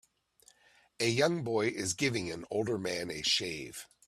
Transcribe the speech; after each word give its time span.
A 0.99 1.07
young 1.07 1.43
boy 1.43 1.67
is 1.67 1.93
giving 1.93 2.31
an 2.31 2.43
older 2.51 2.79
man 2.79 3.11
a 3.11 3.21
shave 3.21 3.85